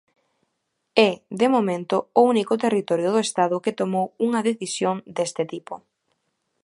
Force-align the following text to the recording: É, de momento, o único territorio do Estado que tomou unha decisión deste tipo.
É, 1.09 1.09
de 1.39 1.47
momento, 1.55 1.95
o 2.19 2.21
único 2.33 2.53
territorio 2.63 3.09
do 3.11 3.19
Estado 3.27 3.63
que 3.63 3.77
tomou 3.81 4.05
unha 4.25 4.45
decisión 4.49 4.95
deste 5.17 5.43
tipo. 5.53 5.73